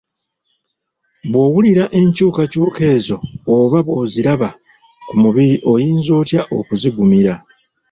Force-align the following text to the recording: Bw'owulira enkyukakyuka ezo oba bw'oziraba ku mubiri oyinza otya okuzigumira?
Bw'owulira 1.29 1.83
enkyukakyuka 1.99 2.81
ezo 2.95 3.17
oba 3.55 3.79
bw'oziraba 3.87 4.49
ku 5.07 5.13
mubiri 5.21 5.55
oyinza 5.73 6.11
otya 6.21 6.41
okuzigumira? 6.57 7.33